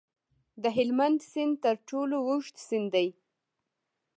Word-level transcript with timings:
د 0.63 0.63
هلمند 0.77 1.19
سیند 1.31 1.55
تر 1.63 1.75
ټولو 1.89 2.15
اوږد 2.27 2.55
سیند 2.67 2.89
دی 2.95 3.07